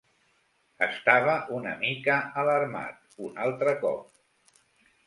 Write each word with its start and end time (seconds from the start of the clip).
Estava 0.85 1.35
una 1.59 1.75
mica 1.83 2.17
alarmat 2.45 3.23
un 3.29 3.39
altre 3.47 3.77
cop. 3.87 4.59